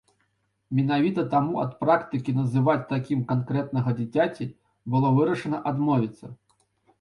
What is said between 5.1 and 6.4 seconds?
вырашана адмовіцца.